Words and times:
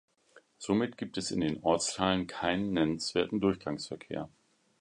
Somit 0.57 0.97
gibt 0.97 1.19
es 1.19 1.29
in 1.29 1.41
den 1.41 1.61
Ortsteilen 1.61 2.25
keinen 2.25 2.73
nennenswerten 2.73 3.39
Durchgangsverkehr. 3.39 4.29